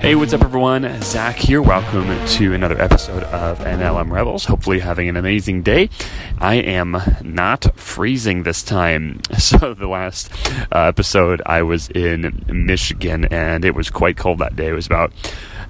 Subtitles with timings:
[0.00, 1.02] Hey, what's up, everyone?
[1.02, 1.60] Zach here.
[1.60, 4.46] Welcome to another episode of MLM Rebels.
[4.46, 5.90] Hopefully, having an amazing day.
[6.38, 9.20] I am not freezing this time.
[9.38, 10.32] So, the last
[10.72, 14.68] uh, episode, I was in Michigan and it was quite cold that day.
[14.68, 15.12] It was about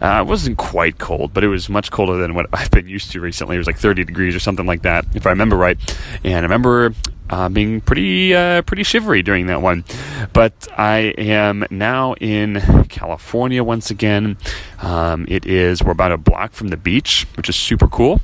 [0.00, 3.10] uh, it wasn't quite cold, but it was much colder than what I've been used
[3.12, 3.56] to recently.
[3.56, 5.76] It was like 30 degrees or something like that, if I remember right.
[6.22, 6.94] And I remember
[7.30, 9.84] uh, being pretty uh, pretty shivery during that one.
[10.32, 14.36] But I am now in California once again.
[14.82, 18.20] Um, it is we're about a block from the beach, which is super cool.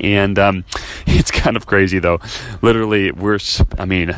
[0.00, 0.64] And um,
[1.06, 2.20] it's kind of crazy though.
[2.62, 3.40] Literally, we're
[3.78, 4.14] I mean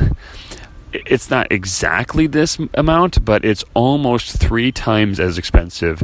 [0.93, 6.03] it's not exactly this amount, but it's almost three times as expensive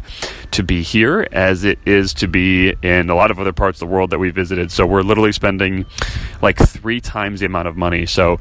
[0.52, 3.88] to be here as it is to be in a lot of other parts of
[3.88, 4.72] the world that we visited.
[4.72, 5.86] So we're literally spending
[6.42, 8.06] like three times the amount of money.
[8.06, 8.40] So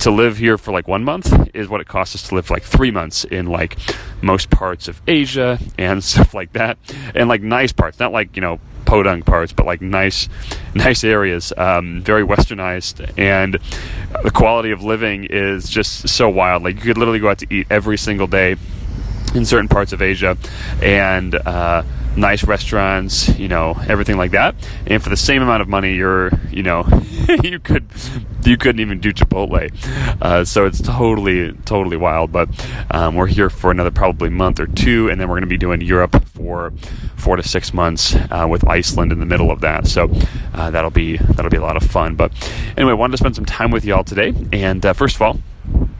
[0.00, 2.54] to live here for like one month is what it costs us to live for
[2.54, 3.76] like three months in like
[4.22, 6.78] most parts of Asia and stuff like that,
[7.14, 10.28] and like nice parts, not like you know podunk parts, but like nice,
[10.74, 13.58] nice areas, um, very westernized, and
[14.22, 16.62] the quality of living is just so wild.
[16.62, 18.56] Like you could literally go out to eat every single day
[19.34, 20.36] in certain parts of Asia,
[20.82, 21.82] and uh,
[22.18, 24.54] nice restaurants, you know, everything like that.
[24.86, 26.86] And for the same amount of money, you're, you know,
[27.42, 27.86] you could,
[28.44, 29.72] you couldn't even do Chipotle.
[30.20, 32.32] Uh, so it's totally, totally wild.
[32.32, 32.48] But
[32.90, 35.58] um, we're here for another probably month or two, and then we're going to be
[35.58, 36.72] doing Europe for
[37.16, 39.86] four to six months uh, with Iceland in the middle of that.
[39.86, 40.10] So
[40.54, 42.16] uh, that'll be that'll be a lot of fun.
[42.16, 42.32] But
[42.76, 44.34] anyway, I wanted to spend some time with y'all today.
[44.52, 45.38] And uh, first of all.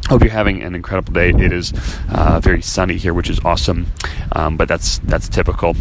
[0.09, 1.31] Hope you're having an incredible day.
[1.31, 1.73] It is
[2.11, 3.89] uh, very sunny here, which is awesome,
[4.33, 5.77] um, but that's that's typical.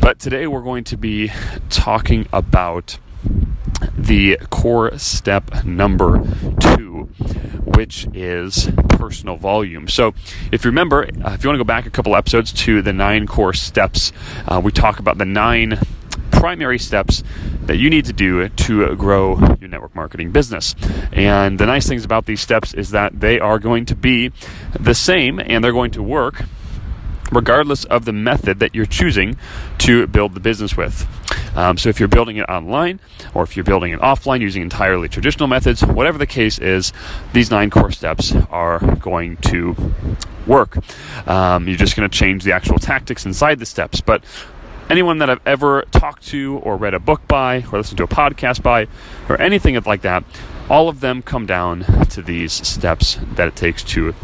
[0.00, 1.30] But today we're going to be
[1.68, 2.98] talking about
[3.96, 6.24] the core step number
[6.60, 7.10] two,
[7.76, 9.88] which is personal volume.
[9.88, 10.14] So,
[10.50, 12.92] if you remember, uh, if you want to go back a couple episodes to the
[12.92, 14.12] nine core steps,
[14.48, 15.78] uh, we talk about the nine
[16.32, 17.22] primary steps
[17.66, 20.74] that you need to do to grow your network marketing business.
[21.12, 24.32] And the nice things about these steps is that they are going to be
[24.78, 26.44] the same and they're going to work
[27.32, 29.36] regardless of the method that you're choosing
[29.78, 31.08] to build the business with.
[31.56, 33.00] Um, so if you're building it online
[33.34, 36.92] or if you're building it offline using entirely traditional methods, whatever the case is,
[37.32, 39.74] these nine core steps are going to
[40.46, 40.76] work.
[41.28, 44.00] Um, you're just going to change the actual tactics inside the steps.
[44.00, 44.24] But
[44.92, 48.08] anyone that I've ever talked to or read a book by or listened to a
[48.08, 48.88] podcast by
[49.26, 50.22] or anything like that,
[50.68, 51.80] all of them come down
[52.10, 54.14] to these steps that it takes to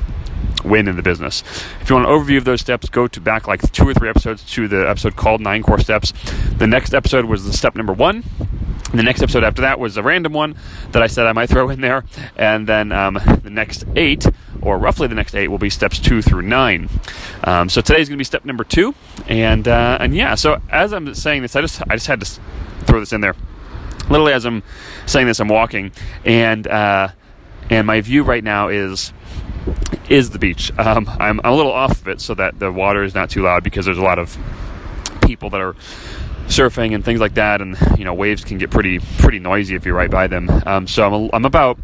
[0.66, 1.42] win in the business.
[1.80, 4.10] If you want an overview of those steps, go to back like two or three
[4.10, 6.12] episodes to the episode called Nine Core Steps.
[6.58, 8.22] The next episode was the step number one.
[8.92, 10.56] The next episode after that was a random one
[10.92, 12.04] that I said I might throw in there.
[12.36, 14.26] And then um, the next eight,
[14.62, 16.88] or roughly the next eight, will be steps two through nine.
[17.44, 18.94] Um, so today's going to be step number two.
[19.26, 22.40] And, uh, and yeah, so as I'm saying this, I just, I just had to
[22.86, 23.34] throw this in there.
[24.08, 24.62] Literally, as I'm
[25.06, 25.92] saying this, I'm walking,
[26.24, 27.08] and uh,
[27.68, 29.12] and my view right now is
[30.08, 30.72] is the beach.
[30.78, 33.42] Um, I'm, I'm, a little off of it so that the water is not too
[33.42, 34.38] loud because there's a lot of
[35.22, 35.76] people that are
[36.48, 39.86] surfing and things like that, and you know waves can get pretty pretty noisy if
[39.86, 40.50] you're right by them.
[40.66, 41.78] Um, so I'm, I'm about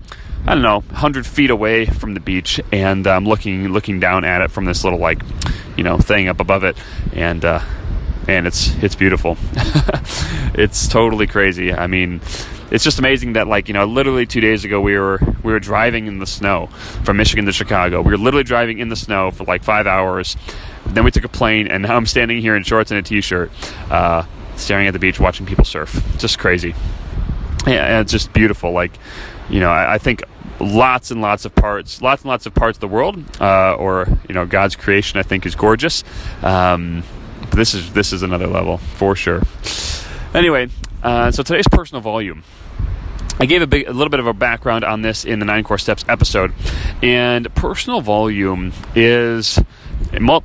[0.47, 4.43] I don't know 100 feet away from the beach, and I'm looking looking down at
[4.43, 5.23] it from this little like
[5.77, 6.77] you know thing up above it,
[7.13, 7.61] and uh,
[8.29, 9.37] and it's it's beautiful.
[10.55, 11.73] it's totally crazy.
[11.73, 12.21] I mean
[12.71, 15.61] it's just amazing that like you know literally two days ago we were we were
[15.61, 16.67] driving in the snow
[17.05, 18.03] from Michigan to Chicago.
[18.03, 20.37] We were literally driving in the snow for like five hours.
[20.87, 23.51] Then we took a plane, and now I'm standing here in shorts and a t-shirt,
[23.91, 24.25] uh,
[24.57, 26.03] staring at the beach, watching people surf.
[26.19, 26.75] Just crazy.
[27.67, 28.73] Yeah, it's just beautiful.
[28.73, 28.93] Like,
[29.49, 30.23] you know, I, I think
[30.61, 34.07] lots and lots of parts, lots and lots of parts of the world, uh, or
[34.29, 35.19] you know, God's creation.
[35.19, 36.05] I think is gorgeous.
[36.43, 37.03] Um,
[37.41, 39.43] but this is this is another level for sure.
[40.35, 40.69] Anyway,
[41.03, 42.43] uh, so today's personal volume.
[43.41, 45.65] I gave a, big, a little bit of a background on this in the Nine
[45.65, 46.55] Core Steps episode,
[47.03, 49.61] and personal volume is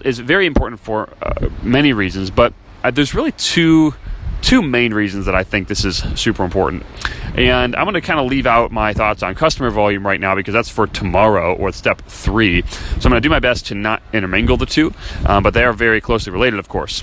[0.03, 2.53] is very important for uh, many reasons, but
[2.83, 3.93] uh, there's really two
[4.41, 6.83] two main reasons that I think this is super important.
[7.35, 10.35] And I'm going to kind of leave out my thoughts on customer volume right now
[10.35, 12.63] because that's for tomorrow or step three.
[12.63, 14.93] So I'm going to do my best to not intermingle the two,
[15.25, 17.01] um, but they are very closely related, of course.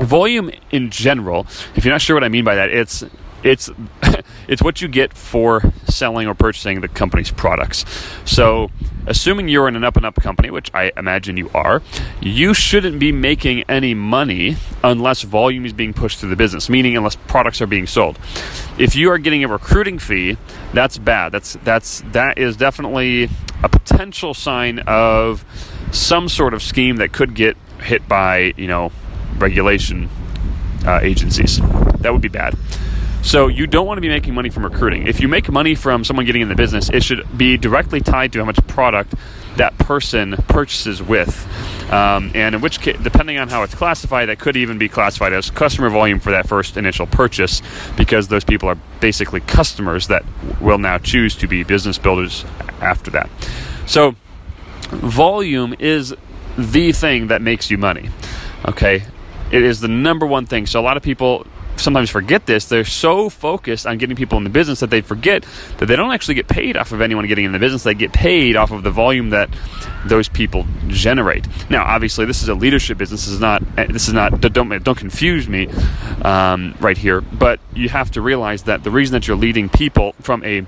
[0.00, 3.04] Volume in general, if you're not sure what I mean by that, it's
[3.42, 3.70] it's
[4.48, 7.84] it's what you get for selling or purchasing the company's products.
[8.24, 8.70] So,
[9.08, 11.82] assuming you're in an up and up company, which I imagine you are,
[12.20, 16.96] you shouldn't be making any money unless volume is being pushed through the business, meaning
[16.96, 18.18] unless products are being sold.
[18.78, 20.36] If you are getting a recruiting fee,
[20.72, 21.32] that's bad.
[21.32, 23.28] That's that's that is definitely
[23.62, 25.44] a potential sign of
[25.90, 28.92] some sort of scheme that could get hit by, you know,
[29.38, 30.08] regulation
[30.86, 31.60] uh, agencies.
[32.00, 32.56] That would be bad.
[33.28, 35.06] So you don't want to be making money from recruiting.
[35.06, 38.32] If you make money from someone getting in the business, it should be directly tied
[38.32, 39.12] to how much product
[39.56, 41.46] that person purchases with.
[41.92, 45.34] Um, and in which case, depending on how it's classified, that could even be classified
[45.34, 47.60] as customer volume for that first initial purchase
[47.98, 50.24] because those people are basically customers that
[50.58, 52.46] will now choose to be business builders
[52.80, 53.28] after that.
[53.84, 54.14] So,
[54.88, 56.14] volume is
[56.56, 58.08] the thing that makes you money.
[58.64, 59.02] Okay?
[59.52, 60.64] It is the number one thing.
[60.64, 61.46] So, a lot of people
[61.78, 62.66] sometimes forget this.
[62.66, 65.46] They're so focused on getting people in the business that they forget
[65.78, 67.82] that they don't actually get paid off of anyone getting in the business.
[67.82, 69.48] They get paid off of the volume that
[70.06, 71.46] those people generate.
[71.70, 73.26] Now, obviously, this is a leadership business.
[73.26, 73.62] This is not.
[73.76, 74.40] This is not.
[74.40, 75.68] Don't don't confuse me
[76.22, 77.20] um, right here.
[77.20, 80.62] But you have to realize that the reason that you're leading people from a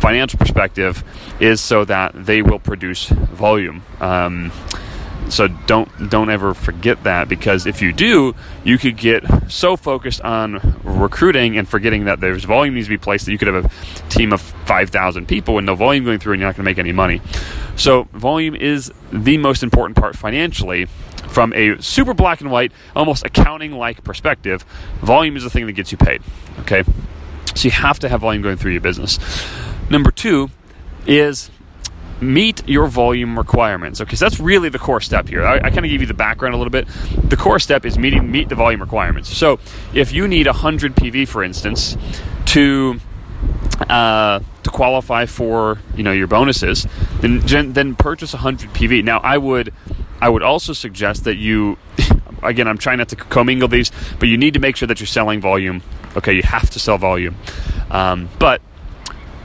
[0.00, 1.04] financial perspective
[1.40, 3.82] is so that they will produce volume.
[4.00, 4.52] Um,
[5.28, 10.20] so don't don't ever forget that because if you do, you could get so focused
[10.20, 13.64] on recruiting and forgetting that there's volume needs to be placed that you could have
[13.64, 16.70] a team of 5,000 people with no volume going through and you're not going to
[16.70, 17.20] make any money.
[17.76, 20.86] So volume is the most important part financially
[21.28, 24.62] from a super black and white, almost accounting like perspective.
[25.00, 26.22] Volume is the thing that gets you paid.
[26.60, 26.84] Okay?
[27.54, 29.18] So you have to have volume going through your business.
[29.90, 30.50] Number 2
[31.06, 31.50] is
[32.24, 34.00] meet your volume requirements.
[34.00, 35.44] Okay, so that's really the core step here.
[35.44, 36.88] I, I kind of give you the background a little bit.
[37.28, 39.34] The core step is meeting meet the volume requirements.
[39.36, 39.58] So
[39.92, 41.96] if you need 100 PV, for instance,
[42.46, 43.00] to
[43.88, 46.86] uh, to qualify for you know your bonuses,
[47.20, 49.04] then then purchase 100 PV.
[49.04, 49.72] Now I would
[50.20, 51.78] I would also suggest that you
[52.42, 55.06] again I'm trying not to commingle these, but you need to make sure that you're
[55.06, 55.82] selling volume.
[56.16, 57.36] Okay, you have to sell volume,
[57.90, 58.62] um, but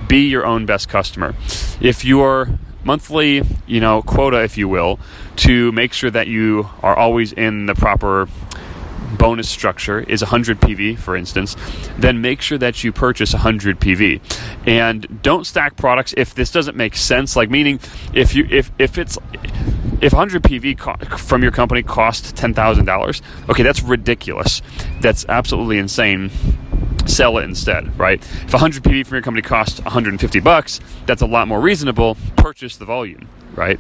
[0.07, 1.35] be your own best customer.
[1.81, 4.99] If your monthly, you know, quota, if you will,
[5.37, 8.27] to make sure that you are always in the proper
[9.17, 11.55] bonus structure is 100 PV, for instance,
[11.97, 14.21] then make sure that you purchase 100 PV,
[14.67, 17.35] and don't stack products if this doesn't make sense.
[17.35, 17.79] Like meaning,
[18.13, 19.17] if you if if it's
[20.01, 24.61] if 100 PV co- from your company cost ten thousand dollars, okay, that's ridiculous.
[25.01, 26.31] That's absolutely insane
[27.09, 28.21] sell it instead, right?
[28.21, 32.17] If 100 PV from your company costs 150 bucks, that's a lot more reasonable.
[32.35, 33.79] Purchase the volume, right?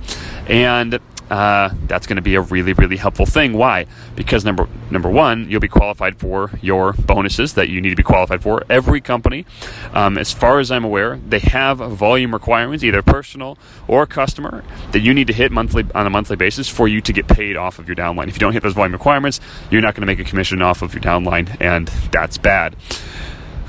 [0.49, 3.53] And uh, that's going to be a really, really helpful thing.
[3.53, 3.85] Why?
[4.15, 8.03] Because number number one, you'll be qualified for your bonuses that you need to be
[8.03, 8.63] qualified for.
[8.69, 9.45] Every company,
[9.93, 13.57] um, as far as I'm aware, they have volume requirements, either personal
[13.87, 17.13] or customer, that you need to hit monthly on a monthly basis for you to
[17.13, 18.27] get paid off of your downline.
[18.27, 20.81] If you don't hit those volume requirements, you're not going to make a commission off
[20.81, 22.75] of your downline, and that's bad.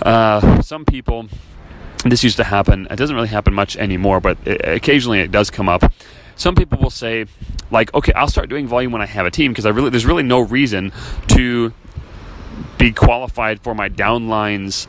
[0.03, 1.27] Uh, some people,
[2.05, 2.87] this used to happen.
[2.91, 5.93] It doesn't really happen much anymore, but it, occasionally it does come up.
[6.37, 7.27] Some people will say,
[7.71, 10.07] like, okay, I'll start doing volume when I have a team because I really there's
[10.07, 10.93] really no reason
[11.29, 11.73] to
[12.79, 14.87] be qualified for my downlines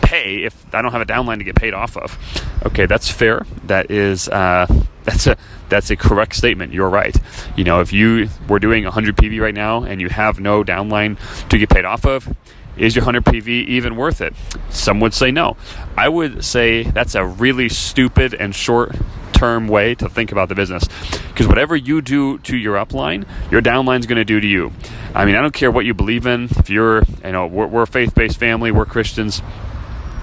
[0.00, 2.18] pay if I don't have a downline to get paid off of.
[2.64, 3.44] Okay, that's fair.
[3.66, 4.66] That is uh,
[5.04, 5.36] that's a
[5.68, 6.72] that's a correct statement.
[6.72, 7.16] You're right.
[7.56, 11.18] You know, if you were doing 100 PV right now and you have no downline
[11.48, 12.34] to get paid off of,
[12.76, 14.34] is your 100 PV even worth it?
[14.70, 15.56] Some would say no.
[15.96, 18.96] I would say that's a really stupid and short
[19.32, 20.88] term way to think about the business.
[21.28, 24.72] Because whatever you do to your upline, your downline is going to do to you.
[25.14, 26.44] I mean, I don't care what you believe in.
[26.56, 29.42] If you're, you know, we're, we're a faith based family, we're Christians.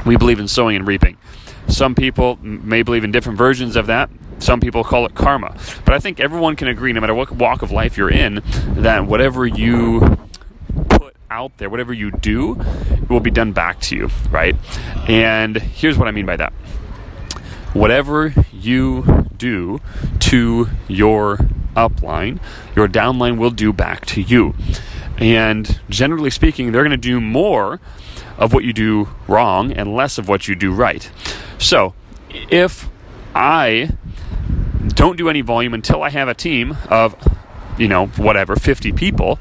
[0.05, 1.17] we believe in sowing and reaping.
[1.67, 4.10] Some people may believe in different versions of that.
[4.39, 5.55] Some people call it karma.
[5.86, 8.41] But I think everyone can agree, no matter what walk of life you're in,
[8.75, 10.17] that whatever you
[11.31, 12.59] out there, whatever you do,
[13.09, 14.55] will be done back to you, right?
[15.07, 16.53] And here's what I mean by that
[17.73, 19.79] whatever you do
[20.19, 21.38] to your
[21.75, 22.38] upline,
[22.75, 24.53] your downline will do back to you.
[25.17, 27.79] And generally speaking, they're going to do more
[28.38, 31.09] of what you do wrong and less of what you do right.
[31.59, 31.93] So,
[32.29, 32.89] if
[33.33, 33.91] I
[34.88, 37.15] don't do any volume until I have a team of,
[37.77, 39.39] you know, whatever, 50 people,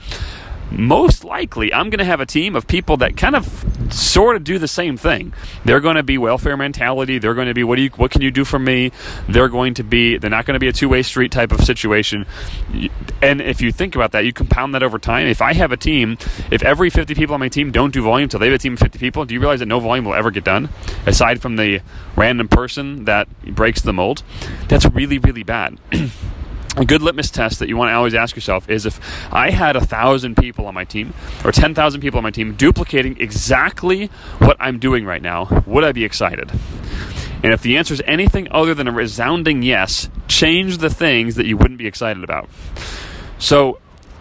[0.70, 4.44] most likely I'm going to have a team of people that kind of sort of
[4.44, 5.32] do the same thing.
[5.64, 7.18] They're going to be welfare mentality.
[7.18, 8.92] They're going to be what do you what can you do for me?
[9.28, 12.26] They're going to be they're not going to be a two-way street type of situation.
[13.22, 15.26] And if you think about that, you compound that over time.
[15.26, 16.18] If I have a team,
[16.50, 18.74] if every 50 people on my team don't do volume until they have a team
[18.74, 20.68] of 50 people, do you realize that no volume will ever get done
[21.06, 21.80] aside from the
[22.16, 24.22] random person that breaks the mold?
[24.68, 25.78] That's really really bad.
[26.80, 29.00] a good litmus test that you want to always ask yourself is if
[29.32, 31.12] I had a thousand people on my team
[31.44, 34.06] or 10,000 people on my team duplicating exactly
[34.38, 36.50] what I'm doing right now, would I be excited?
[37.42, 41.46] And if the answer is anything other than a resounding yes, change the things that
[41.46, 42.48] you wouldn't be excited about.
[43.38, 43.78] So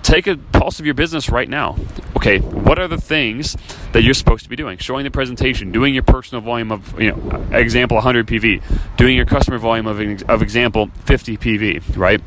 [0.10, 1.78] take a pulse of your business right now.
[2.18, 3.56] Okay, what are the things
[3.94, 4.78] that you're supposed to be doing?
[4.80, 9.26] Showing the presentation, doing your personal volume of, you know, example 100 PV, doing your
[9.26, 10.00] customer volume of,
[10.30, 12.22] of example 50 PV, right?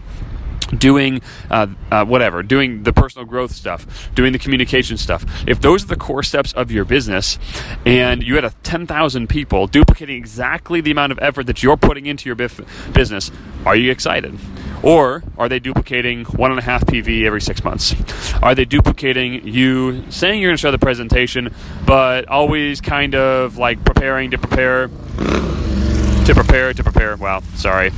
[0.78, 1.20] doing
[1.50, 5.24] uh, uh, whatever, doing the personal growth stuff, doing the communication stuff.
[5.46, 7.38] If those are the core steps of your business,
[7.84, 12.06] and you had a 10,000 people duplicating exactly the amount of effort that you're putting
[12.06, 13.30] into your bif- business,
[13.66, 14.38] are you excited?
[14.82, 17.94] Or are they duplicating one and a half PV every six months?
[18.42, 21.54] Are they duplicating you saying you're going to show the presentation,
[21.86, 27.16] but always kind of like preparing to prepare, to prepare, to prepare?
[27.16, 27.90] Wow, sorry.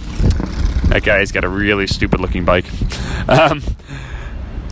[0.88, 2.66] That guy's got a really stupid looking bike.
[3.28, 3.62] Um,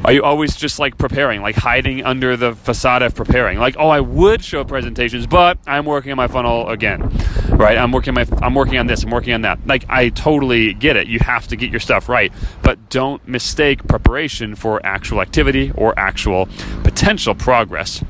[0.05, 3.59] are you always just like preparing, like hiding under the facade of preparing?
[3.59, 7.09] Like, oh, I would show presentations, but I'm working on my funnel again,
[7.51, 7.79] right?
[7.79, 9.65] I'm working my, I'm working on this, I'm working on that.
[9.65, 11.07] Like, I totally get it.
[11.07, 12.33] You have to get your stuff right,
[12.63, 16.49] but don't mistake preparation for actual activity or actual
[16.83, 18.03] potential progress.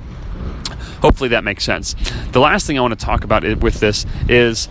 [1.03, 1.95] Hopefully that makes sense.
[2.31, 4.69] The last thing I want to talk about with this is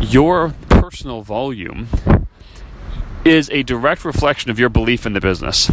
[0.00, 1.86] your personal volume
[3.24, 5.70] is a direct reflection of your belief in the business.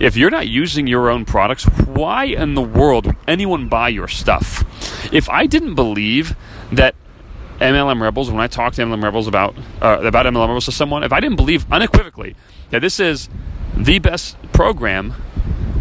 [0.00, 4.08] If you're not using your own products, why in the world would anyone buy your
[4.08, 4.64] stuff?
[5.12, 6.34] If I didn't believe
[6.72, 6.94] that
[7.60, 11.04] MLM Rebels, when I talk to MLM Rebels about uh, about MLM Rebels to someone,
[11.04, 12.34] if I didn't believe unequivocally
[12.70, 13.28] that this is
[13.76, 15.14] the best program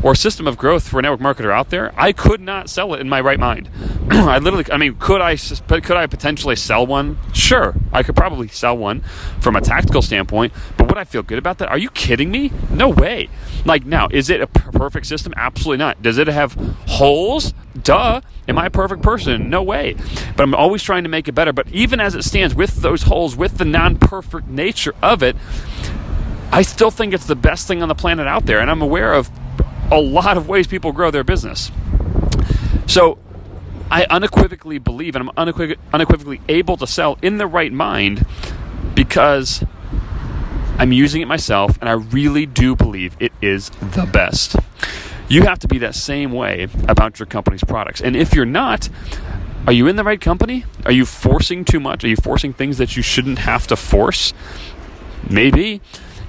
[0.04, 3.00] or system of growth for a network marketer out there, I could not sell it
[3.00, 3.70] in my right mind.
[4.12, 7.18] I literally, I mean, could I could I potentially sell one?
[7.34, 9.02] Sure, I could probably sell one
[9.40, 11.70] from a tactical standpoint, but would I feel good about that?
[11.70, 12.52] Are you kidding me?
[12.70, 13.30] No way.
[13.66, 15.34] Like now, is it a perfect system?
[15.38, 16.02] Absolutely not.
[16.02, 16.54] Does it have
[16.88, 17.54] holes?
[17.82, 18.22] Duh.
[18.48, 19.50] Am I a perfect person?
[19.50, 19.96] No way.
[20.36, 21.54] But I'm always trying to make it better.
[21.54, 25.38] But even as it stands, with those holes, with the non-perfect nature of it,
[26.52, 29.14] I still think it's the best thing on the planet out there, and I'm aware
[29.14, 29.32] of
[29.94, 31.72] a lot of ways people grow their business.
[32.88, 33.18] So
[33.90, 38.26] I unequivocally believe and I'm unequiv- unequivocally able to sell in the right mind
[38.96, 39.64] because
[40.78, 44.56] I'm using it myself and I really do believe it is the best.
[45.30, 48.02] You have to be that same way about your company's products.
[48.02, 48.90] And if you're not,
[49.66, 50.66] are you in the right company?
[50.86, 52.04] Are you forcing too much?
[52.04, 54.34] Are you forcing things that you shouldn't have to force?
[55.30, 55.82] Maybe.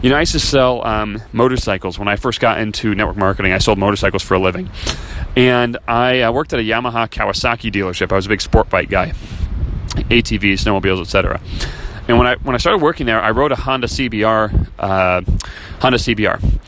[0.03, 3.53] You know, I used to sell um, motorcycles when I first got into network marketing.
[3.53, 4.71] I sold motorcycles for a living,
[5.37, 8.13] and I uh, worked at a Yamaha Kawasaki dealership.
[8.13, 9.13] I was a big sport bike guy,
[9.95, 11.41] ATVs, snowmobiles, etc.
[12.07, 15.23] And when I when I started working there, I rode a Honda CBR, uh,
[15.81, 16.61] Honda CBR,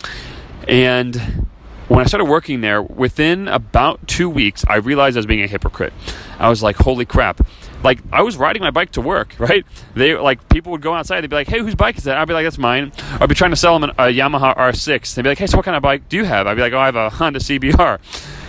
[0.66, 1.46] and
[1.88, 5.46] when I started working there, within about two weeks, I realized I was being a
[5.46, 5.92] hypocrite.
[6.38, 7.46] I was like, holy crap.
[7.86, 9.64] Like, I was riding my bike to work, right?
[9.94, 12.18] They, like, people would go outside, they'd be like, hey, whose bike is that?
[12.18, 12.92] I'd be like, that's mine.
[13.20, 15.14] I'd be trying to sell them a Yamaha R6.
[15.14, 16.48] They'd be like, hey, so what kind of bike do you have?
[16.48, 18.00] I'd be like, oh, I have a Honda CBR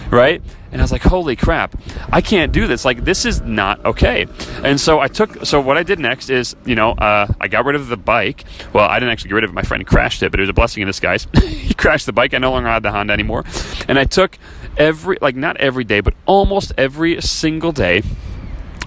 [0.11, 0.41] right?
[0.71, 1.75] And I was like, holy crap,
[2.11, 2.83] I can't do this.
[2.83, 4.25] Like, this is not okay.
[4.63, 7.65] And so I took, so what I did next is, you know, uh, I got
[7.65, 8.43] rid of the bike.
[8.73, 9.53] Well, I didn't actually get rid of it.
[9.53, 11.27] My friend crashed it, but it was a blessing in disguise.
[11.41, 12.33] he crashed the bike.
[12.33, 13.45] I no longer had the Honda anymore.
[13.87, 14.37] And I took
[14.77, 18.01] every, like, not every day, but almost every single day.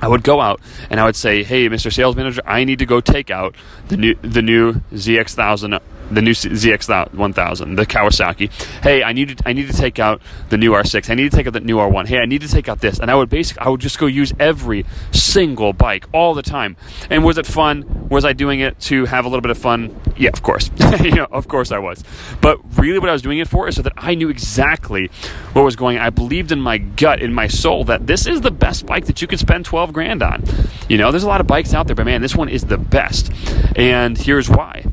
[0.03, 1.93] I would go out and I would say, "Hey, Mr.
[1.93, 3.55] Sales Manager, I need to go take out
[3.89, 5.79] the new the new ZX1000
[6.11, 8.51] the new ZX 1000, the Kawasaki.
[8.83, 11.11] Hey, I need to, I need to take out the new R6.
[11.11, 12.07] I need to take out the new R1.
[12.07, 12.99] Hey, I need to take out this.
[12.99, 16.77] And I would basically, I would just go use every single bike all the time.
[17.09, 18.09] And was it fun?
[18.09, 19.99] Was I doing it to have a little bit of fun?
[20.17, 20.71] Yeah, of course.
[21.01, 22.03] you know, of course I was.
[22.41, 25.11] But really, what I was doing it for is so that I knew exactly
[25.53, 25.99] what was going.
[25.99, 26.05] on.
[26.05, 29.23] I believed in my gut, in my soul, that this is the best bike that
[29.23, 30.45] you could spend 12 grand on.
[30.89, 32.79] You know, there's a lot of bikes out there, but man, this one is the
[32.79, 33.33] best.
[33.77, 34.85] And here's why.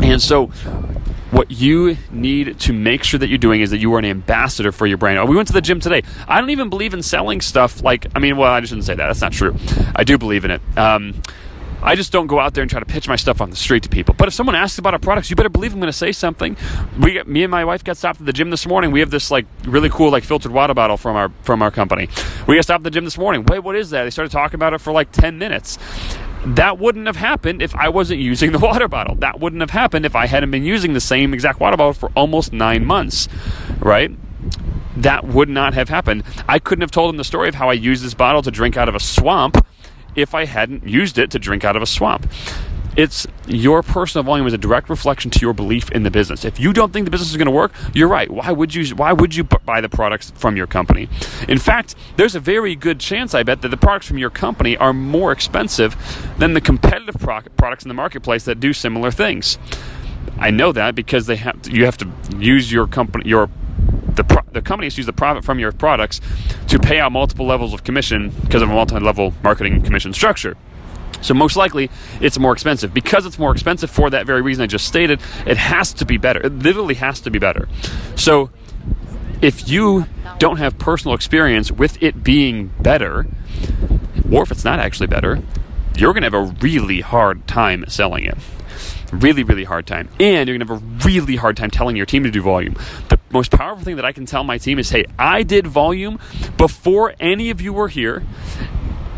[0.00, 0.46] And so,
[1.30, 4.70] what you need to make sure that you're doing is that you are an ambassador
[4.70, 5.28] for your brand.
[5.28, 6.02] We went to the gym today.
[6.28, 8.94] I don't even believe in selling stuff like, I mean, well, I just shouldn't say
[8.94, 9.06] that.
[9.06, 9.56] That's not true.
[9.96, 10.60] I do believe in it.
[10.76, 11.22] Um,
[11.82, 13.82] I just don't go out there and try to pitch my stuff on the street
[13.82, 14.14] to people.
[14.16, 16.56] But if someone asks about our products, you better believe I'm going to say something.
[17.00, 18.92] We, me and my wife got stopped at the gym this morning.
[18.92, 22.08] We have this like really cool like filtered water bottle from our from our company.
[22.46, 23.44] We got stopped at the gym this morning.
[23.46, 24.04] Wait, what is that?
[24.04, 25.78] They started talking about it for like ten minutes.
[26.44, 29.14] That wouldn't have happened if I wasn't using the water bottle.
[29.16, 32.10] That wouldn't have happened if I hadn't been using the same exact water bottle for
[32.16, 33.28] almost nine months,
[33.78, 34.10] right?
[34.96, 36.24] That would not have happened.
[36.48, 38.76] I couldn't have told him the story of how I used this bottle to drink
[38.76, 39.64] out of a swamp
[40.14, 42.28] if I hadn't used it to drink out of a swamp.
[42.96, 46.44] It's your personal volume is a direct reflection to your belief in the business.
[46.44, 48.30] If you don't think the business is going to work, you're right.
[48.30, 48.94] Why would you?
[48.94, 51.08] Why would you buy the products from your company?
[51.48, 54.76] In fact, there's a very good chance, I bet, that the products from your company
[54.76, 55.96] are more expensive
[56.38, 59.58] than the competitive pro- products in the marketplace that do similar things.
[60.38, 63.48] I know that because they have to, you have to use your company your
[64.14, 66.20] the, pro- the companies use the profit from your products
[66.68, 70.56] to pay out multiple levels of commission because of a multi-level marketing commission structure.
[71.20, 71.90] So most likely
[72.20, 72.92] it's more expensive.
[72.92, 76.16] Because it's more expensive for that very reason I just stated, it has to be
[76.16, 76.40] better.
[76.40, 77.68] It literally has to be better.
[78.16, 78.50] So
[79.40, 80.06] if you
[80.38, 83.26] don't have personal experience with it being better,
[84.30, 85.40] or if it's not actually better,
[85.96, 88.38] you're going to have a really hard time selling it.
[89.12, 90.08] Really, really hard time.
[90.18, 92.76] And you're going to have a really hard time telling your team to do volume.
[93.08, 96.18] The most powerful thing that I can tell my team is hey, I did volume
[96.56, 98.22] before any of you were here.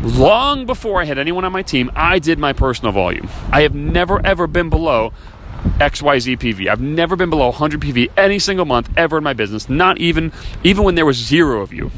[0.01, 3.29] Long before I had anyone on my team, I did my personal volume.
[3.51, 5.13] I have never, ever been below
[5.79, 6.67] XYZ PV.
[6.69, 10.31] I've never been below 100 PV any single month ever in my business, not even
[10.63, 11.91] even when there was zero of you.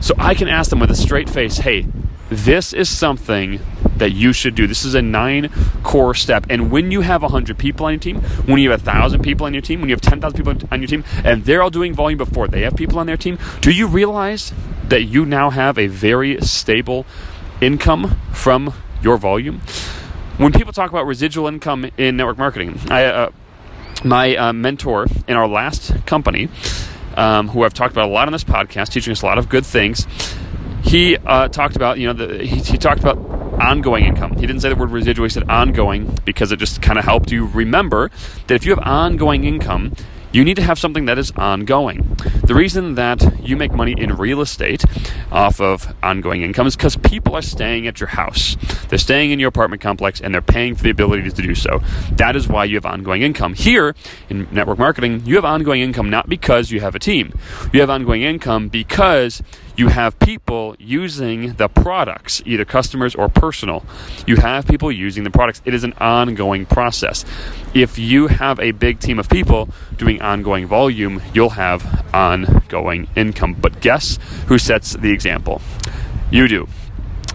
[0.00, 1.86] So I can ask them with a straight face, "Hey,
[2.30, 3.60] this is something
[3.96, 4.66] that you should do.
[4.66, 5.50] This is a nine
[5.82, 6.46] core step.
[6.48, 9.54] And when you have 100 people on your team, when you have 1,000 people on
[9.54, 12.18] your team, when you have 10,000 people on your team, and they're all doing volume
[12.18, 14.52] before they have people on their team, do you realize
[14.88, 17.06] that you now have a very stable
[17.60, 18.72] income from
[19.02, 19.60] your volume?
[20.38, 23.30] When people talk about residual income in network marketing, I, uh,
[24.04, 26.48] my uh, mentor in our last company,
[27.16, 29.48] um, who I've talked about a lot on this podcast, teaching us a lot of
[29.48, 30.06] good things,
[30.82, 33.18] he uh, talked about, you know, the, he, he talked about
[33.60, 34.36] ongoing income.
[34.36, 37.32] He didn't say the word residual, he said ongoing because it just kind of helped
[37.32, 38.10] you remember
[38.46, 39.94] that if you have ongoing income,
[40.32, 42.16] you need to have something that is ongoing.
[42.44, 44.84] The reason that you make money in real estate
[45.32, 48.56] off of ongoing income is because people are staying at your house.
[48.88, 51.80] They're staying in your apartment complex and they're paying for the ability to do so.
[52.12, 53.54] That is why you have ongoing income.
[53.54, 53.94] Here
[54.28, 57.32] in network marketing, you have ongoing income not because you have a team.
[57.72, 59.42] You have ongoing income because
[59.78, 63.84] you have people using the products, either customers or personal.
[64.26, 65.62] You have people using the products.
[65.64, 67.24] It is an ongoing process.
[67.74, 73.54] If you have a big team of people doing ongoing volume, you'll have ongoing income.
[73.54, 75.62] But guess who sets the example?
[76.32, 76.68] You do.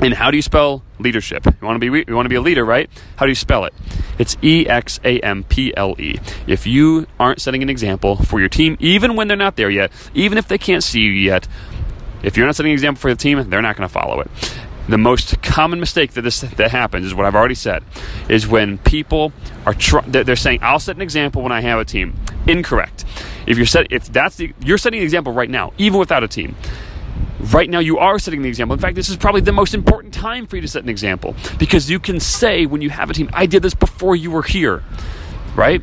[0.02, 1.46] And how do you spell leadership?
[1.46, 2.90] You want to be you want to be a leader, right?
[3.16, 3.74] How do you spell it?
[4.18, 6.20] It's E X A M P L E.
[6.46, 9.92] If you aren't setting an example for your team, even when they're not there yet,
[10.14, 11.48] even if they can't see you yet,
[12.24, 14.28] if you're not setting an example for the team, they're not going to follow it.
[14.88, 17.84] The most common mistake that this that happens is what I've already said,
[18.28, 19.32] is when people
[19.66, 22.16] are tr- they're saying I'll set an example when I have a team.
[22.48, 23.06] Incorrect.
[23.48, 26.28] If you're set, if that's the you're setting an example right now, even without a
[26.28, 26.56] team.
[27.52, 28.74] Right now, you are setting the example.
[28.74, 31.36] In fact, this is probably the most important time for you to set an example
[31.60, 34.44] because you can say when you have a team, "I did this before you were
[34.44, 34.82] here,"
[35.56, 35.82] right?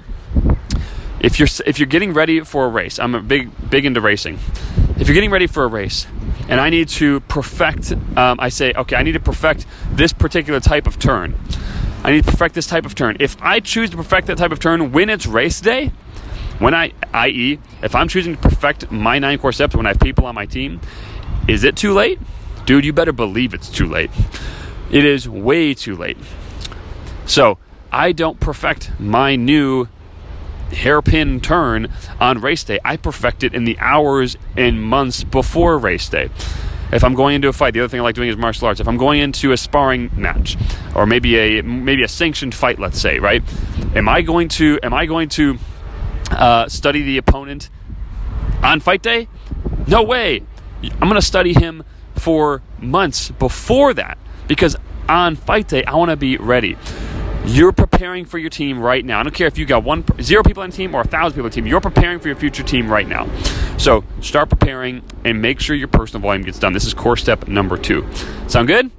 [1.21, 4.39] If you're if you're getting ready for a race, I'm a big big into racing.
[4.99, 6.07] If you're getting ready for a race,
[6.51, 10.59] and I need to perfect, um, I say, okay, I need to perfect this particular
[10.59, 11.39] type of turn.
[12.03, 13.17] I need to perfect this type of turn.
[13.21, 15.93] If I choose to perfect that type of turn when it's race day,
[16.59, 20.01] when I, i.e., if I'm choosing to perfect my nine core steps when I have
[20.01, 20.81] people on my team,
[21.47, 22.19] is it too late?
[22.67, 24.11] Dude, you better believe it's too late.
[24.91, 26.19] It is way too late.
[27.27, 27.59] So
[27.93, 29.87] I don't perfect my new
[30.71, 32.79] hairpin turn on race day.
[32.85, 36.31] I perfect it in the hours and months before race day.
[36.93, 38.81] If I'm going into a fight, the other thing I like doing is martial arts.
[38.81, 40.57] If I'm going into a sparring match,
[40.95, 43.43] or maybe a maybe a sanctioned fight, let's say, right?
[43.95, 45.59] Am I going to am I going to
[46.31, 47.71] uh, study the opponent
[48.63, 49.29] on fight day?
[49.87, 50.43] No way.
[50.83, 51.85] I'm going to study him
[52.17, 54.77] for months before that because
[55.09, 56.77] on fight day I want to be ready.
[57.45, 59.21] You're preparing for your team right now.
[59.21, 61.33] I don't care if you got one zero people on the team or a thousand
[61.35, 61.67] people on the team.
[61.67, 63.29] You're preparing for your future team right now.
[63.77, 66.73] So start preparing and make sure your personal volume gets done.
[66.73, 68.07] This is core step number two.
[68.47, 68.91] Sound good?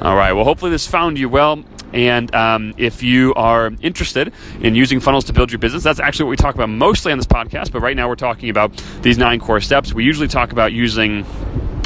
[0.00, 0.32] All right.
[0.32, 1.62] Well, hopefully this found you well.
[1.92, 6.24] And um, if you are interested in using funnels to build your business, that's actually
[6.24, 7.70] what we talk about mostly on this podcast.
[7.70, 9.92] But right now we're talking about these nine core steps.
[9.92, 11.24] We usually talk about using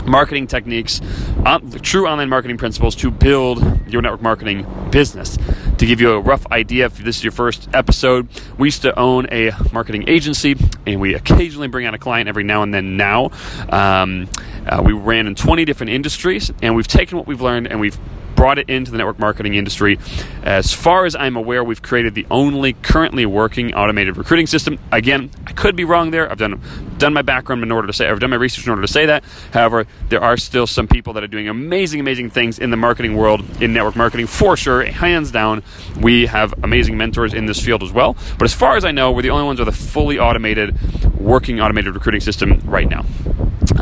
[0.06, 1.00] marketing techniques,
[1.44, 5.36] uh, true online marketing principles to build your network marketing business.
[5.78, 8.98] To give you a rough idea, if this is your first episode, we used to
[8.98, 12.96] own a marketing agency and we occasionally bring on a client every now and then
[12.96, 13.30] now.
[13.68, 14.28] Um,
[14.66, 17.98] uh, we ran in 20 different industries and we've taken what we've learned and we've
[18.36, 19.98] brought it into the network marketing industry.
[20.44, 24.78] As far as I'm aware, we've created the only currently working automated recruiting system.
[24.92, 26.30] Again, I could be wrong there.
[26.30, 26.60] I've done
[26.98, 29.06] done my background in order to say I've done my research in order to say
[29.06, 29.24] that.
[29.52, 33.16] However, there are still some people that are doing amazing, amazing things in the marketing
[33.16, 35.62] world, in network marketing for sure, hands down.
[36.00, 38.16] We have amazing mentors in this field as well.
[38.38, 40.78] But as far as I know, we're the only ones with a fully automated,
[41.18, 43.04] working automated recruiting system right now.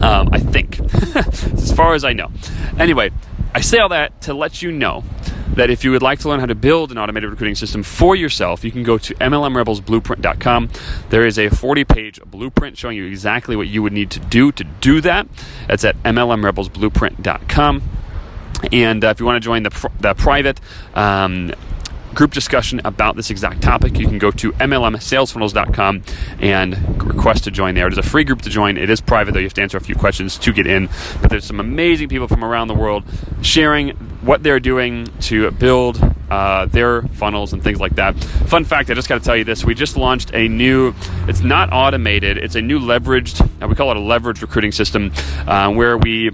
[0.00, 0.80] Um, I think,
[1.16, 2.30] as far as I know.
[2.78, 3.10] Anyway,
[3.54, 5.04] I say all that to let you know
[5.54, 8.16] that if you would like to learn how to build an automated recruiting system for
[8.16, 10.70] yourself, you can go to MLMRebelsBlueprint.com.
[11.10, 14.50] There is a 40 page blueprint showing you exactly what you would need to do
[14.50, 15.28] to do that.
[15.68, 17.82] That's at MLMRebelsBlueprint.com.
[18.72, 20.60] And uh, if you want to join the, the private
[20.94, 21.52] um,
[22.14, 26.02] group discussion about this exact topic, you can go to MLMSalesFunnels.com
[26.40, 27.86] and request to join there.
[27.86, 28.76] It is a free group to join.
[28.76, 29.40] It is private, though.
[29.40, 30.88] You have to answer a few questions to get in.
[31.20, 33.04] But there's some amazing people from around the world
[33.42, 33.90] sharing
[34.22, 38.16] what they're doing to build uh, their funnels and things like that.
[38.46, 39.64] Fun fact, I just got to tell you this.
[39.64, 40.94] We just launched a new,
[41.28, 45.12] it's not automated, it's a new leveraged, uh, we call it a leveraged recruiting system,
[45.46, 46.30] uh, where we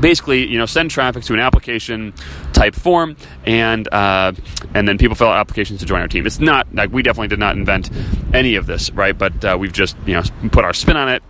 [0.00, 2.12] basically you know send traffic to an application
[2.52, 4.32] type form and uh,
[4.74, 6.26] and then people fill out applications to join our team.
[6.26, 7.90] It's not like we definitely did not invent
[8.32, 9.16] any of this right?
[9.16, 11.22] But uh, we've just you know put our spin on it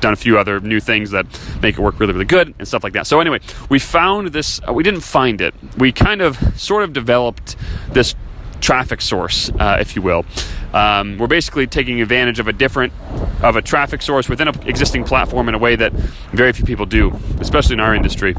[0.00, 1.26] done a few other new things that
[1.60, 3.06] make it work really really good and stuff like that.
[3.06, 5.54] So anyway we found this uh, we didn't find it.
[5.76, 7.56] We kind of sort of developed
[7.92, 8.14] this
[8.60, 10.24] traffic source uh, if you will.
[10.72, 12.92] Um, we're basically taking advantage of a different
[13.42, 15.92] of a traffic source within an existing platform in a way that
[16.32, 18.34] very few people do, especially in our industry.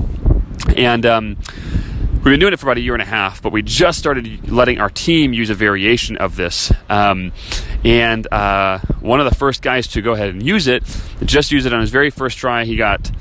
[0.76, 1.38] And um,
[2.14, 4.52] we've been doing it for about a year and a half, but we just started
[4.52, 6.72] letting our team use a variation of this.
[6.90, 7.32] Um,
[7.84, 10.84] and uh, one of the first guys to go ahead and use it,
[11.26, 12.66] just use it on his very first try.
[12.66, 13.12] He got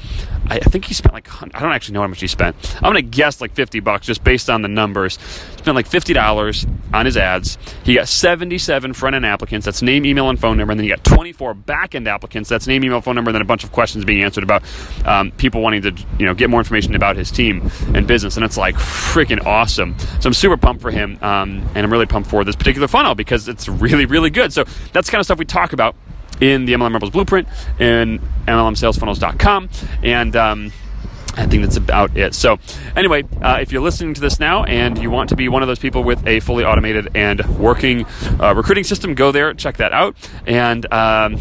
[0.51, 2.57] I think he spent like I don't actually know how much he spent.
[2.77, 5.19] I'm gonna guess like 50 bucks just based on the numbers.
[5.59, 7.57] Spent like 50 dollars on his ads.
[7.85, 9.65] He got 77 front end applicants.
[9.65, 10.73] That's name, email, and phone number.
[10.73, 12.49] And then he got 24 back end applicants.
[12.49, 14.63] That's name, email, phone number, and then a bunch of questions being answered about
[15.07, 18.37] um, people wanting to you know get more information about his team and business.
[18.37, 19.97] And it's like freaking awesome.
[20.21, 23.15] So I'm super pumped for him, um, and I'm really pumped for this particular funnel
[23.15, 24.53] because it's really really good.
[24.53, 25.95] So that's kind of stuff we talk about
[26.41, 27.49] in the MLM Rebels Blueprint
[27.79, 29.69] and MLMSalesFunnels.com.
[30.03, 30.73] And um,
[31.37, 32.35] I think that's about it.
[32.35, 32.59] So,
[32.97, 35.69] anyway, uh, if you're listening to this now and you want to be one of
[35.69, 38.05] those people with a fully automated and working
[38.41, 40.17] uh, recruiting system, go there, check that out.
[40.47, 41.37] And um,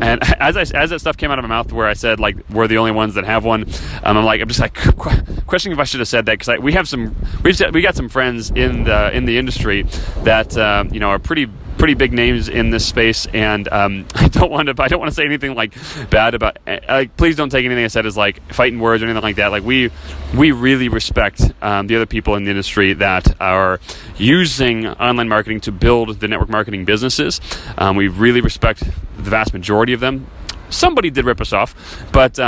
[0.00, 2.36] and as I, as that stuff came out of my mouth, where I said like
[2.50, 3.64] we're the only ones that have one,
[4.02, 4.74] um, I'm like I'm just like
[5.46, 8.08] questioning if I should have said that because we have some we've we got some
[8.08, 9.82] friends in the in the industry
[10.24, 11.48] that uh, you know are pretty
[11.82, 14.80] pretty big names in this space, and um, I don't want to.
[14.80, 15.74] I don't want to say anything like
[16.10, 16.58] bad about.
[16.64, 19.34] Eh, like, please don't take anything I said as like fighting words or anything like
[19.34, 19.48] that.
[19.48, 19.90] Like we
[20.38, 23.80] we really respect um, the other people in the industry that are
[24.16, 27.40] using online marketing to build the network marketing businesses.
[27.76, 28.84] Um, we really respect
[29.16, 30.28] the vast majority of them.
[30.70, 31.74] Somebody did rip us off,
[32.12, 32.38] but.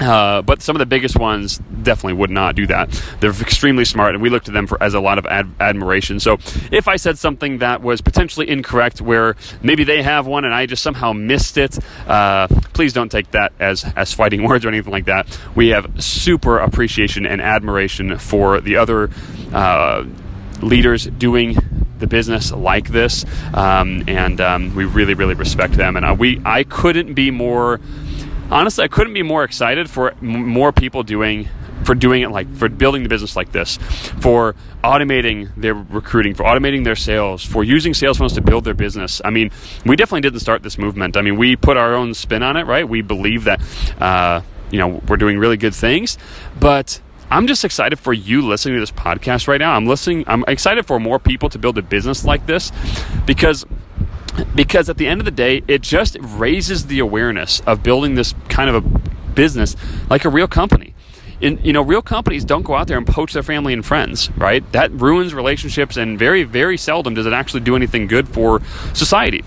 [0.00, 2.90] Uh, but some of the biggest ones definitely would not do that.
[3.20, 6.20] They're extremely smart, and we look to them for as a lot of ad- admiration.
[6.20, 6.34] So,
[6.70, 10.66] if I said something that was potentially incorrect, where maybe they have one and I
[10.66, 14.92] just somehow missed it, uh, please don't take that as as fighting words or anything
[14.92, 15.26] like that.
[15.54, 19.10] We have super appreciation and admiration for the other
[19.54, 20.04] uh,
[20.60, 21.56] leaders doing
[21.98, 25.96] the business like this, um, and um, we really, really respect them.
[25.96, 27.80] And uh, we, I couldn't be more
[28.50, 31.48] honestly, I couldn't be more excited for more people doing
[31.84, 33.76] for doing it like for building the business like this,
[34.20, 38.74] for automating their recruiting, for automating their sales, for using sales funnels to build their
[38.74, 39.20] business.
[39.24, 39.50] I mean,
[39.84, 41.16] we definitely didn't start this movement.
[41.16, 42.88] I mean, we put our own spin on it, right?
[42.88, 43.60] We believe that.
[44.00, 46.18] Uh, you know, we're doing really good things.
[46.58, 49.74] But I'm just excited for you listening to this podcast right now.
[49.74, 50.24] I'm listening.
[50.26, 52.72] I'm excited for more people to build a business like this
[53.26, 53.64] because
[54.54, 58.34] because at the end of the day, it just raises the awareness of building this
[58.48, 58.98] kind of a
[59.34, 59.76] business
[60.08, 60.94] like a real company.
[61.38, 64.30] In, you know, real companies don't go out there and poach their family and friends,
[64.38, 64.64] right?
[64.72, 68.62] That ruins relationships, and very, very seldom does it actually do anything good for
[68.94, 69.44] society.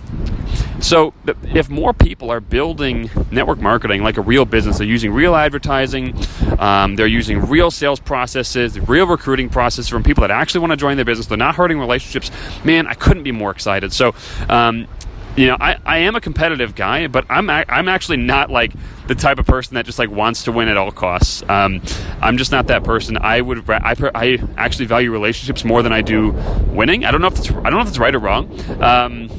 [0.82, 1.14] So,
[1.44, 6.16] if more people are building network marketing like a real business, they're using real advertising,
[6.58, 10.78] um, they're using real sales processes, real recruiting processes from people that actually want to
[10.78, 12.32] join their business, they're not hurting relationships,
[12.64, 13.94] man, I couldn't be more excited.
[13.94, 14.16] So,
[14.48, 14.88] um,
[15.36, 18.74] you know, I, I am a competitive guy, but I'm I'm actually not like
[19.08, 21.44] the type of person that just like wants to win at all costs.
[21.48, 21.82] Um,
[22.22, 23.18] I'm just not that person.
[23.18, 26.32] I would I, I actually value relationships more than I do
[26.68, 27.06] winning.
[27.06, 28.50] I don't know if it's I don't know if it's right or wrong.
[28.82, 29.30] Um,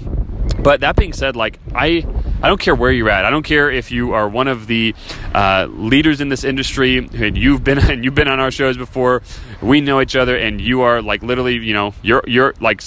[0.63, 2.07] but that being said, like I,
[2.43, 3.25] I don't care where you're at.
[3.25, 4.95] I don't care if you are one of the
[5.35, 9.23] uh, leaders in this industry and you've been and you've been on our shows before.
[9.63, 12.83] We know each other, and you are like literally, you know, you're you're like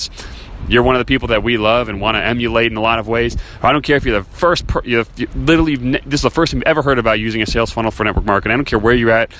[0.67, 2.99] you're one of the people that we love and want to emulate in a lot
[2.99, 3.35] of ways.
[3.61, 5.05] I don't care if you're the first, per, you're,
[5.35, 8.03] literally, this is the first time you've ever heard about using a sales funnel for
[8.03, 8.53] network marketing.
[8.53, 9.31] I don't care where you're at.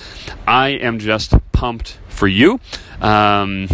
[0.45, 2.59] I am just pumped for you.
[3.01, 3.67] Um,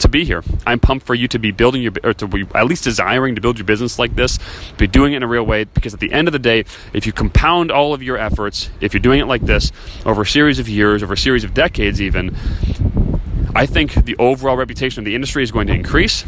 [0.00, 0.42] to be here.
[0.66, 3.40] I'm pumped for you to be building your, or to be at least desiring to
[3.40, 4.38] build your business like this,
[4.76, 5.64] be doing it in a real way.
[5.64, 8.94] Because at the end of the day, if you compound all of your efforts, if
[8.94, 9.72] you're doing it like this
[10.04, 12.36] over a series of years, over a series of decades, even,
[13.54, 16.24] I think the overall reputation of the industry is going to increase.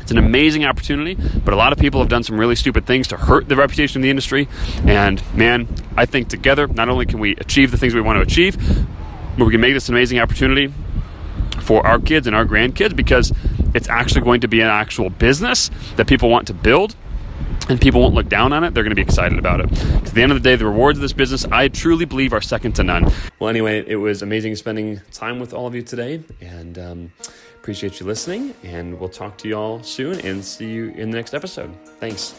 [0.00, 3.08] It's an amazing opportunity, but a lot of people have done some really stupid things
[3.08, 4.48] to hurt the reputation of the industry.
[4.84, 8.22] And man, I think together, not only can we achieve the things we want to
[8.22, 8.56] achieve,
[9.38, 10.72] but we can make this an amazing opportunity
[11.62, 13.32] for our kids and our grandkids because
[13.74, 16.94] it's actually going to be an actual business that people want to build
[17.68, 19.72] and people won't look down on it, they're going to be excited about it.
[19.72, 22.40] At the end of the day, the rewards of this business, I truly believe, are
[22.40, 23.10] second to none.
[23.38, 27.12] Well, anyway, it was amazing spending time with all of you today, and um,
[27.56, 28.54] appreciate you listening.
[28.64, 31.74] And we'll talk to you all soon and see you in the next episode.
[32.00, 32.34] Thanks.